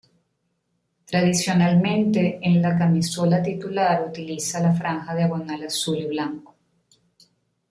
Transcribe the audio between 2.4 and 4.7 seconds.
en la camisola titular utiliza